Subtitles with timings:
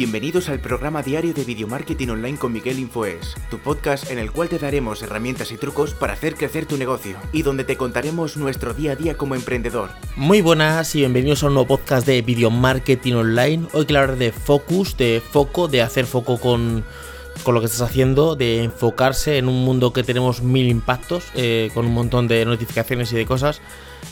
[0.00, 4.32] Bienvenidos al programa diario de Video Marketing Online con Miguel Infoes, tu podcast en el
[4.32, 8.38] cual te daremos herramientas y trucos para hacer crecer tu negocio y donde te contaremos
[8.38, 9.90] nuestro día a día como emprendedor.
[10.16, 13.66] Muy buenas y bienvenidos a un nuevo podcast de Video Marketing Online.
[13.74, 16.82] Hoy quiero hablar de focus, de foco, de hacer foco con,
[17.42, 21.70] con lo que estás haciendo, de enfocarse en un mundo que tenemos mil impactos, eh,
[21.74, 23.60] con un montón de notificaciones y de cosas.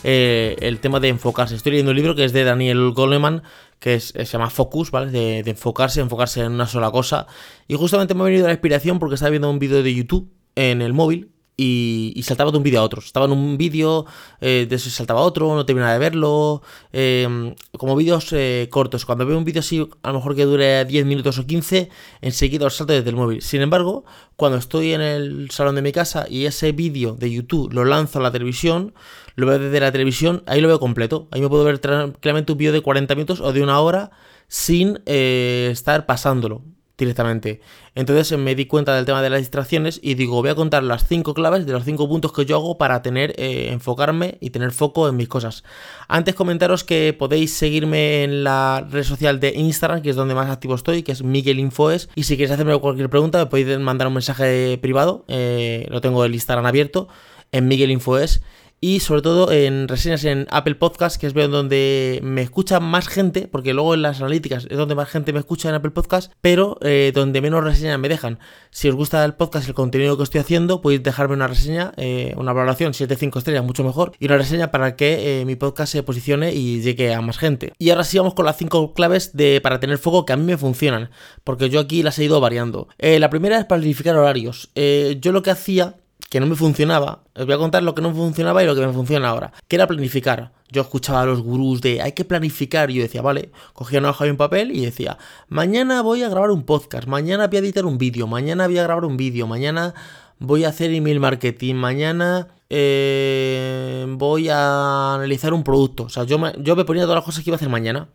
[0.03, 1.55] Eh, el tema de enfocarse.
[1.55, 3.43] Estoy leyendo un libro que es de Daniel Goleman,
[3.79, 5.11] que se llama Focus, ¿vale?
[5.11, 7.27] De, de, enfocarse, enfocarse en una sola cosa.
[7.67, 10.81] Y justamente me ha venido la inspiración porque estaba viendo un vídeo de YouTube en
[10.81, 13.01] el móvil y, saltaba de un vídeo a otro.
[13.01, 14.05] Estaba en un vídeo,
[14.39, 16.61] eh, de eso saltaba a otro, no terminaba de verlo.
[16.93, 19.05] Em, como vídeos eh, cortos.
[19.05, 21.89] Cuando veo un vídeo así, a lo mejor que dure 10 minutos o 15,
[22.21, 23.41] enseguida lo salto desde el móvil.
[23.41, 27.73] Sin embargo, cuando estoy en el salón de mi casa y ese vídeo de YouTube
[27.73, 28.93] lo lanzo a la televisión,
[29.35, 31.27] lo veo desde la televisión, ahí lo veo completo.
[31.31, 34.11] Ahí me puedo ver tranquilamente un vídeo de 40 minutos o de una hora
[34.47, 36.63] sin eh, estar pasándolo
[36.99, 37.61] directamente.
[37.95, 41.07] Entonces me di cuenta del tema de las distracciones y digo, voy a contar las
[41.07, 44.71] cinco claves de los cinco puntos que yo hago para tener, eh, enfocarme y tener
[44.71, 45.63] foco en mis cosas.
[46.07, 50.49] Antes comentaros que podéis seguirme en la red social de Instagram, que es donde más
[50.49, 52.09] activo estoy, que es Miguel Infoes.
[52.15, 55.25] Y si queréis hacerme cualquier pregunta, me podéis mandar un mensaje privado.
[55.27, 57.07] Eh, lo tengo el Instagram abierto
[57.51, 58.41] en Miguel Infoes
[58.81, 63.47] y sobre todo en reseñas en Apple Podcast, que es donde me escucha más gente,
[63.47, 66.77] porque luego en las analíticas es donde más gente me escucha en Apple Podcast, pero
[66.81, 68.39] eh, donde menos reseñas me dejan.
[68.71, 72.33] Si os gusta el podcast el contenido que estoy haciendo, podéis dejarme una reseña, eh,
[72.37, 76.03] una valoración 7-5 estrellas, mucho mejor, y una reseña para que eh, mi podcast se
[76.03, 77.73] posicione y llegue a más gente.
[77.79, 80.43] Y ahora sí vamos con las 5 claves de, para tener foco que a mí
[80.43, 81.09] me funcionan,
[81.43, 82.87] porque yo aquí las he ido variando.
[82.99, 84.71] la primera es planificar horarios.
[84.75, 85.95] yo lo que hacía
[86.29, 87.23] que no me funcionaba.
[87.35, 89.51] Os voy a contar lo que no funcionaba y lo que me funciona ahora.
[89.67, 90.51] Que era planificar.
[90.71, 94.11] Yo escuchaba a los gurús de hay que planificar y yo decía, vale, cogía una
[94.11, 97.59] hoja y un papel y decía, mañana voy a grabar un podcast, mañana voy a
[97.61, 99.95] editar un vídeo, mañana voy a grabar un vídeo, mañana
[100.37, 106.03] voy a hacer email marketing, mañana eh, voy a analizar un producto.
[106.03, 108.09] O sea, yo me, yo me ponía todas las cosas que iba a hacer mañana.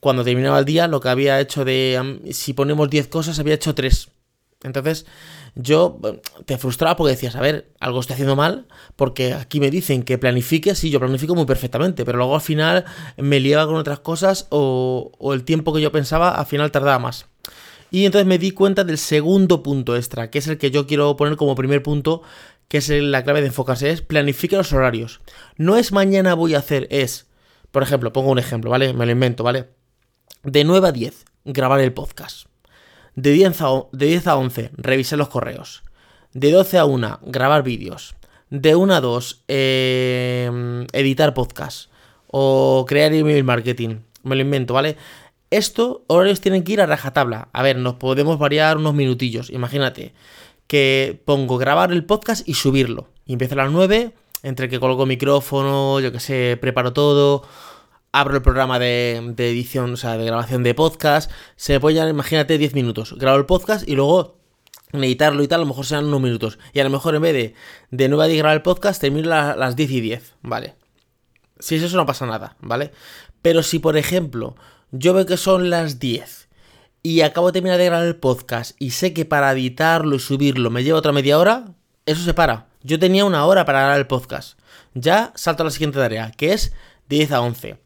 [0.00, 3.74] Cuando terminaba el día, lo que había hecho de, si ponemos 10 cosas, había hecho
[3.74, 4.10] 3.
[4.66, 5.06] Entonces,
[5.54, 5.98] yo
[6.44, 8.66] te frustraba porque decías, a ver, algo estoy haciendo mal,
[8.96, 12.84] porque aquí me dicen que planifique, sí, yo planifico muy perfectamente, pero luego al final
[13.16, 17.26] me liaba con otras cosas o, el tiempo que yo pensaba al final tardaba más.
[17.90, 21.16] Y entonces me di cuenta del segundo punto extra, que es el que yo quiero
[21.16, 22.22] poner como primer punto,
[22.68, 25.20] que es la clave de enfocarse, es planifica los horarios.
[25.56, 27.28] No es mañana voy a hacer, es,
[27.70, 28.92] por ejemplo, pongo un ejemplo, ¿vale?
[28.92, 29.68] Me lo invento, ¿vale?
[30.42, 32.48] De 9 a 10, grabar el podcast.
[33.16, 35.82] De 10 a, de 10 a 11, revisar los correos.
[36.34, 38.14] De 12 a 1, grabar vídeos.
[38.50, 41.90] De 1 a 2, eh, editar podcast.
[42.26, 44.00] O crear email marketing.
[44.22, 44.98] Me lo invento, ¿vale?
[45.50, 47.48] Esto, horarios tienen que ir a rajatabla.
[47.54, 49.48] A ver, nos podemos variar unos minutillos.
[49.48, 50.12] Imagínate
[50.66, 53.08] que pongo grabar el podcast y subirlo.
[53.24, 54.12] Y empiezo a las 9,
[54.42, 57.44] entre que coloco micrófono, yo que sé, preparo todo
[58.18, 62.56] abro el programa de, edición, o sea, de grabación de podcast, se me puede imagínate,
[62.56, 63.12] 10 minutos.
[63.18, 64.38] Grabo el podcast y luego
[64.92, 66.58] editarlo y tal, a lo mejor serán unos minutos.
[66.72, 67.54] Y a lo mejor en vez de,
[67.90, 70.76] de 9 a 10 grabar el podcast, termino las 10 y 10, ¿vale?
[71.58, 72.90] Si es eso no pasa nada, ¿vale?
[73.42, 74.56] Pero si, por ejemplo,
[74.92, 76.48] yo veo que son las 10
[77.02, 80.70] y acabo de terminar de grabar el podcast y sé que para editarlo y subirlo
[80.70, 81.66] me lleva otra media hora,
[82.06, 82.68] eso se para.
[82.82, 84.58] Yo tenía una hora para grabar el podcast.
[84.94, 86.72] Ya salto a la siguiente tarea, que es
[87.08, 87.85] 10 a 11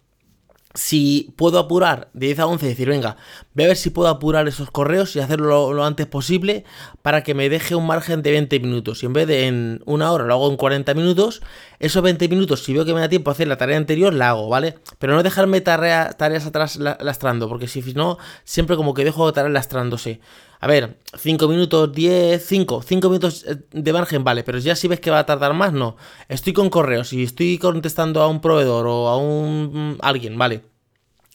[0.75, 3.17] si puedo apurar de 10 a 11 decir, venga,
[3.55, 6.65] voy a ver si puedo apurar esos correos y hacerlo lo, antes posible
[7.03, 9.03] para que me deje un margen de 20 minutos.
[9.03, 11.43] Y en vez de en una hora lo hago en 40 minutos,
[11.81, 14.31] esos 20 minutos, si veo que me da tiempo a hacer la tarea anterior, la
[14.31, 14.77] hago, ¿vale?
[14.99, 20.21] Pero no dejarme tareas atrás lastrando, porque si no, siempre como que dejo tareas lastrándose.
[20.61, 24.89] A ver, 5 minutos, 10, 5, 5 minutos eh, de margen, vale, pero ya si
[24.89, 25.97] ves que va a tardar más, no.
[26.29, 30.70] Estoy con correos y estoy contestando a un proveedor o a un mm, alguien, vale.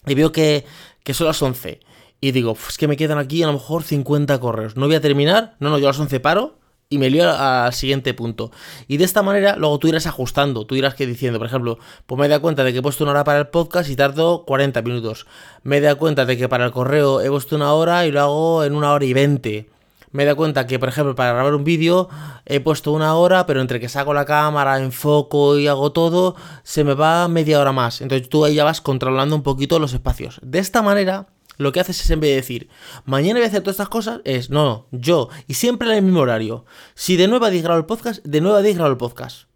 [0.06, 0.64] Y veo que,
[1.04, 1.80] que son las 11.
[2.20, 4.76] Y digo, es que me quedan aquí a lo mejor 50 correos.
[4.76, 5.56] No voy a terminar.
[5.60, 6.58] No, no, yo a las 11 paro
[6.88, 8.52] y me lío al siguiente punto.
[8.88, 12.18] Y de esta manera, luego tú irás ajustando, tú irás que diciendo, por ejemplo, pues
[12.18, 14.82] me da cuenta de que he puesto una hora para el podcast y tardo 40
[14.82, 15.26] minutos.
[15.62, 18.64] Me da cuenta de que para el correo he puesto una hora y lo hago
[18.64, 19.75] en una hora y 20.
[20.12, 22.08] Me da cuenta que, por ejemplo, para grabar un vídeo
[22.44, 26.84] he puesto una hora, pero entre que saco la cámara, enfoco y hago todo, se
[26.84, 28.00] me va media hora más.
[28.00, 30.40] Entonces tú ahí ya vas controlando un poquito los espacios.
[30.42, 32.68] De esta manera, lo que haces es en vez de decir,
[33.04, 36.02] mañana voy a hacer todas estas cosas, es, no, no, yo, y siempre en el
[36.02, 36.64] mismo horario.
[36.94, 39.48] Si de 9 a 10 grabo el podcast, de 9 a 10 grabo el podcast.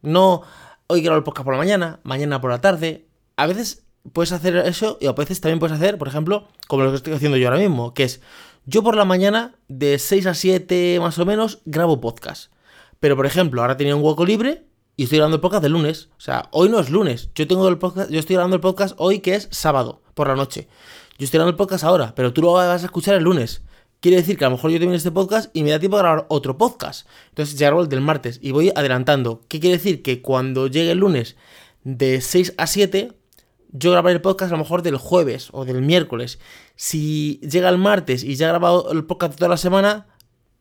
[0.00, 0.42] No,
[0.86, 3.06] hoy grabo el podcast por la mañana, mañana por la tarde.
[3.36, 6.90] A veces puedes hacer eso y a veces también puedes hacer, por ejemplo, como lo
[6.90, 8.20] que estoy haciendo yo ahora mismo, que es
[8.68, 12.52] yo por la mañana de 6 a 7 más o menos grabo podcast.
[13.00, 16.10] Pero por ejemplo, ahora tenía un hueco libre y estoy grabando el podcast de lunes.
[16.18, 17.30] O sea, hoy no es lunes.
[17.34, 20.36] Yo tengo el podcast, yo estoy grabando el podcast hoy que es sábado por la
[20.36, 20.68] noche.
[21.18, 23.62] Yo estoy grabando el podcast ahora, pero tú lo vas a escuchar el lunes.
[24.00, 26.02] Quiere decir que a lo mejor yo termino este podcast y me da tiempo de
[26.02, 27.08] grabar otro podcast.
[27.30, 29.40] Entonces ya grabo el del martes y voy adelantando.
[29.48, 30.02] ¿Qué quiere decir?
[30.02, 31.36] Que cuando llegue el lunes
[31.84, 33.17] de 6 a 7,
[33.70, 36.38] yo grabaré el podcast a lo mejor del jueves o del miércoles.
[36.76, 40.06] Si llega el martes y ya he grabado el podcast toda la semana,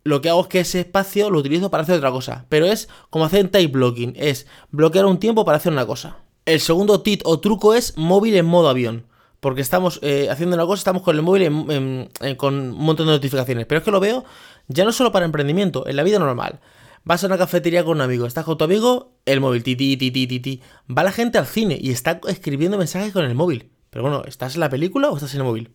[0.04, 2.46] lo que hago es que ese espacio lo utilizo para hacer otra cosa.
[2.50, 6.18] Pero es como hacer en type blocking, es bloquear un tiempo para hacer una cosa.
[6.46, 9.06] El segundo tip o truco es móvil en modo avión.
[9.40, 13.68] Porque estamos eh, haciendo una cosa, estamos con el móvil con un montón de notificaciones.
[13.68, 14.26] Pero es que lo veo
[14.68, 16.60] ya no solo para emprendimiento, en la vida normal.
[17.04, 19.96] Vas a una cafetería con un amigo, estás con tu amigo, el móvil, ti, ti,
[19.98, 23.70] ti, ti, ti, Va la gente al cine y está escribiendo mensajes con el móvil.
[23.90, 25.72] Pero bueno, ¿estás en la película o estás en el móvil?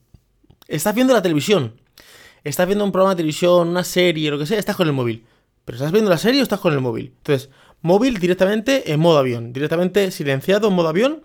[0.68, 1.80] Estás viendo la televisión.
[2.44, 5.24] Estás viendo un programa de televisión, una serie, lo que sea, estás con el móvil.
[5.64, 7.14] Pero ¿estás viendo la serie o estás con el móvil?
[7.18, 9.52] Entonces, móvil directamente en modo avión.
[9.52, 11.22] Directamente silenciado en modo avión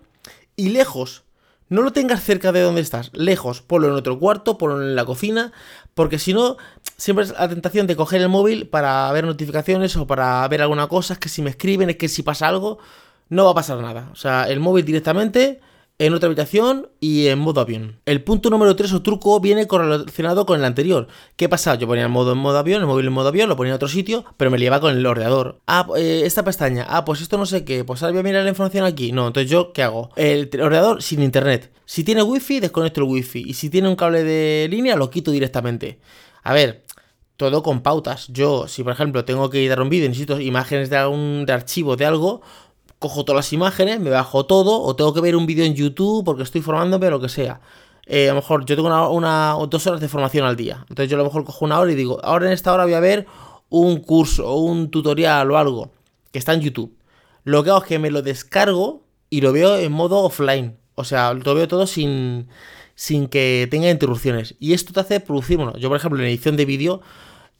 [0.56, 1.24] y lejos.
[1.68, 5.04] No lo tengas cerca de donde estás, lejos, ponlo en otro cuarto, ponlo en la
[5.04, 5.52] cocina,
[5.92, 6.56] porque si no,
[6.98, 10.88] siempre es la tentación de coger el móvil para ver notificaciones o para ver alguna
[10.88, 12.78] cosa, es que si me escriben, es que si pasa algo,
[13.28, 14.10] no va a pasar nada.
[14.12, 15.60] O sea, el móvil directamente
[16.00, 18.00] en otra habitación y en modo avión.
[18.06, 21.08] El punto número 3 o truco viene correlacionado con el anterior.
[21.36, 21.74] ¿Qué pasa?
[21.74, 23.76] Yo ponía el modo en modo avión, el móvil en modo avión, lo ponía en
[23.76, 25.60] otro sitio, pero me llevaba con el ordenador.
[25.66, 26.86] Ah, eh, esta pestaña.
[26.88, 27.84] Ah, pues esto no sé qué.
[27.84, 29.10] Pues ahora voy a mirar la información aquí.
[29.10, 30.10] No, entonces yo, ¿qué hago?
[30.14, 31.72] El ordenador sin internet.
[31.84, 33.42] Si tiene wifi, desconecto el wifi.
[33.46, 35.98] Y si tiene un cable de línea, lo quito directamente.
[36.48, 36.82] A ver,
[37.36, 38.28] todo con pautas.
[38.28, 41.94] Yo, si por ejemplo tengo que editar un vídeo, necesito imágenes de, algún, de archivo
[41.94, 42.40] de algo,
[42.98, 46.24] cojo todas las imágenes, me bajo todo, o tengo que ver un vídeo en YouTube
[46.24, 47.60] porque estoy formándome o lo que sea.
[48.06, 50.86] Eh, a lo mejor yo tengo una, o dos horas de formación al día.
[50.88, 52.94] Entonces yo a lo mejor cojo una hora y digo, ahora en esta hora voy
[52.94, 53.26] a ver
[53.68, 55.90] un curso o un tutorial o algo
[56.32, 56.96] que está en YouTube.
[57.44, 60.78] Lo que hago es que me lo descargo y lo veo en modo offline.
[60.94, 62.48] O sea, lo veo todo sin,
[62.98, 64.56] sin que tenga interrupciones.
[64.58, 67.00] Y esto te hace producir, bueno, yo por ejemplo en edición de vídeo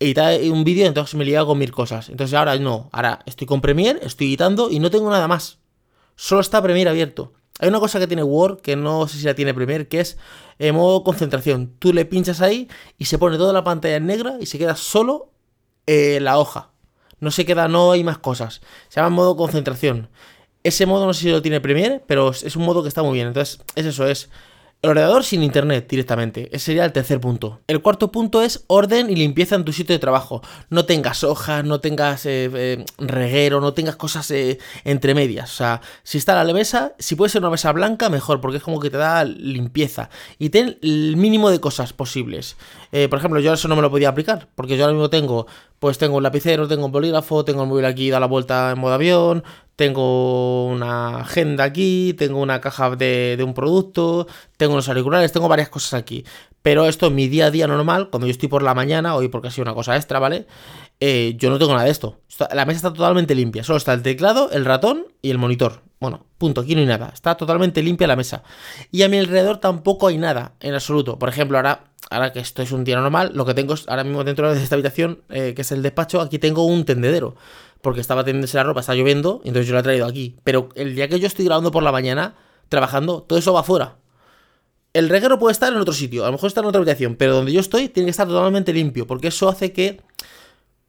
[0.01, 2.09] editar un vídeo, entonces me liaba con mil cosas.
[2.09, 5.59] Entonces ahora no, ahora estoy con Premiere, estoy editando y no tengo nada más.
[6.17, 7.35] Solo está Premiere abierto.
[7.61, 10.19] Hay una cosa que tiene Word, que no sé si la tiene Premiere, que es
[10.59, 11.73] en modo concentración.
[11.79, 12.69] Tú le pinchas ahí
[12.99, 15.31] y se pone toda la pantalla en negra y se queda solo
[15.87, 16.73] eh, la hoja.
[17.21, 18.61] No se queda, no hay más cosas.
[18.89, 20.09] Se llama modo concentración.
[20.65, 23.15] Ese modo no sé si lo tiene Premiere, pero es un modo que está muy
[23.15, 23.29] bien.
[23.29, 24.31] Entonces, es eso, es
[24.81, 26.49] el ordenador sin internet directamente.
[26.53, 27.61] Ese sería el tercer punto.
[27.67, 30.41] El cuarto punto es orden y limpieza en tu sitio de trabajo.
[30.71, 35.53] No tengas hojas, no tengas eh, eh, reguero, no tengas cosas eh, entre medias.
[35.53, 38.63] O sea, si está la mesa, si puede ser una mesa blanca, mejor, porque es
[38.63, 40.11] como que te da limpieza.
[40.39, 42.57] Y ten el mínimo de cosas posibles.
[43.11, 45.47] por ejemplo, yo eso no me lo podía aplicar, porque yo ahora mismo tengo,
[45.81, 48.79] pues tengo un lapicero, tengo un bolígrafo, tengo el móvil aquí, da la vuelta en
[48.79, 49.43] modo avión,
[49.79, 54.27] tengo una agenda aquí, tengo una caja de, un producto,
[54.57, 56.25] tengo unos auriculares, tengo varias cosas aquí.
[56.63, 59.29] Pero esto en mi día a día normal, cuando yo estoy por la mañana, hoy
[59.29, 60.49] porque ha sido una cosa extra, ¿vale?
[60.99, 62.19] Eh, yo no tengo nada de esto.
[62.53, 63.63] La mesa está totalmente limpia.
[63.63, 65.83] Solo está el teclado, el ratón y el monitor.
[66.01, 67.13] Bueno, punto, aquí no hay nada.
[67.15, 68.43] Está totalmente limpia la mesa.
[68.91, 71.21] Y a mi alrededor tampoco hay nada, en absoluto.
[71.21, 74.05] Por ejemplo, ahora, ahora que esto es un día normal, lo que tengo es ahora
[74.05, 77.37] mismo dentro de esta habitación, eh, que es el despacho, aquí tengo un tendedero
[77.81, 80.37] porque estaba tendiéndose la ropa, está lloviendo, entonces yo la he traído aquí.
[80.45, 82.35] Pero el día que yo estoy grabando por la mañana,
[82.69, 83.97] trabajando, todo eso va afuera.
[84.93, 87.35] El reguero puede estar en otro sitio, a lo mejor está en otra habitación, pero
[87.35, 90.01] donde yo estoy tiene que estar totalmente limpio, porque eso hace que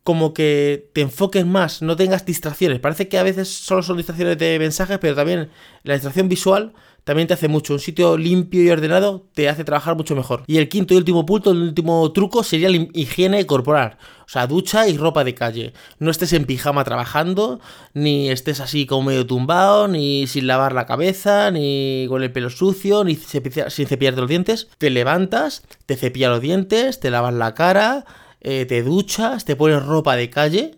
[0.04, 2.80] como que te enfoques más, no tengas distracciones.
[2.80, 5.52] Parece que a veces solo son distracciones de mensajes, pero también
[5.84, 6.74] la distracción visual
[7.10, 7.74] también te hace mucho.
[7.74, 10.44] Un sitio limpio y ordenado te hace trabajar mucho mejor.
[10.46, 13.98] Y el quinto y último punto, el último truco sería la higiene corporal.
[14.28, 15.74] O sea, ducha y ropa de calle.
[15.98, 17.62] No estés en pijama trabajando,
[17.96, 22.52] ni estés así como medio tumbado, ni sin lavar la cabeza, ni con el pelo
[22.52, 24.68] sucio, ni sin cepillarte los dientes.
[24.78, 28.06] Te levantas, te cepillas los dientes, te lavas la cara,
[28.40, 30.76] eh, te duchas, te pones ropa de calle,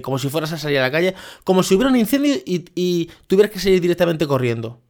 [0.00, 1.14] como si fueras a salir a la calle,
[1.44, 4.80] como si hubiera un incendio y, y tuvieras que salir directamente corriendo.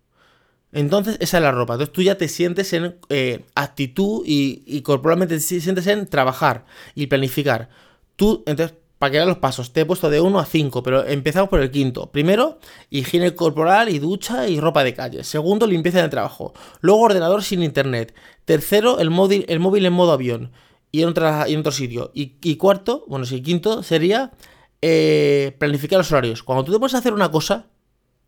[0.72, 1.74] Entonces, esa es la ropa.
[1.74, 7.06] Entonces, tú ya te sientes en eh, actitud y, corporalmente te sientes en trabajar y
[7.06, 7.68] planificar.
[8.16, 11.50] Tú, entonces, para que los pasos, te he puesto de 1 a 5, pero empezamos
[11.50, 12.10] por el quinto.
[12.10, 12.58] Primero,
[12.90, 15.22] higiene corporal y ducha y ropa de calle.
[15.24, 16.54] Segundo, limpieza de trabajo.
[16.80, 18.14] Luego, ordenador sin internet.
[18.44, 20.52] Tercero, el móvil, el móvil en modo avión
[20.92, 22.10] y en otro sitio.
[22.14, 24.32] Y, cuarto, bueno, sí, quinto sería
[24.80, 26.42] eh, planificar los horarios.
[26.42, 27.66] Cuando tú te pones a hacer una cosa,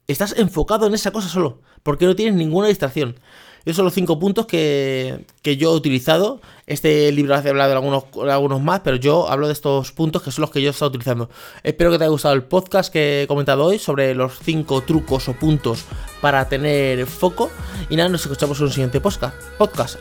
[0.09, 3.21] estás enfocado en esa cosa solo, porque no tienes ninguna distracción.
[3.65, 6.41] Esos son los cinco puntos que, yo he utilizado.
[6.67, 10.31] Este libro hace hablar de algunos, algunos más, pero yo hablo de estos puntos que
[10.31, 11.29] son los que yo he estado utilizando.
[11.63, 15.29] Espero que te haya gustado el podcast que he comentado hoy sobre los cinco trucos
[15.29, 15.85] o puntos
[16.23, 17.51] para tener foco.
[17.91, 19.37] Y nada, nos escuchamos en un siguiente podcast.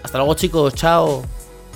[0.01, 1.25] Hasta luego chicos, chao.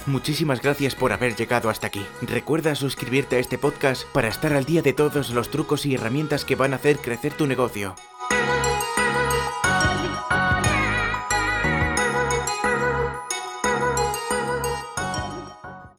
[0.05, 2.01] Muchísimas gracias por haber llegado hasta aquí.
[2.21, 6.45] Recuerda suscribirte a este podcast para estar al día de todos los trucos y herramientas
[6.45, 7.95] que van a hacer crecer tu negocio.